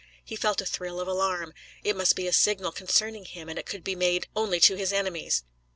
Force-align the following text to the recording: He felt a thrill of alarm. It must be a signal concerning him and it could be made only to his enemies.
He 0.25 0.35
felt 0.35 0.61
a 0.61 0.65
thrill 0.65 0.99
of 0.99 1.07
alarm. 1.07 1.53
It 1.83 1.95
must 1.95 2.15
be 2.15 2.25
a 2.25 2.33
signal 2.33 2.71
concerning 2.71 3.23
him 3.23 3.47
and 3.49 3.59
it 3.59 3.67
could 3.67 3.83
be 3.83 3.93
made 3.95 4.25
only 4.35 4.59
to 4.61 4.73
his 4.75 4.91
enemies. 4.91 5.43